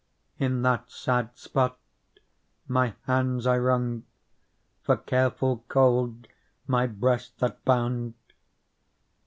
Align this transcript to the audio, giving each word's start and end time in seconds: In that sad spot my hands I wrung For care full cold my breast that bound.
In 0.39 0.63
that 0.63 0.89
sad 0.89 1.29
spot 1.37 1.77
my 2.67 2.95
hands 3.03 3.45
I 3.45 3.59
wrung 3.59 4.03
For 4.81 4.97
care 4.97 5.29
full 5.29 5.63
cold 5.67 6.27
my 6.65 6.87
breast 6.87 7.37
that 7.37 7.63
bound. 7.65 8.15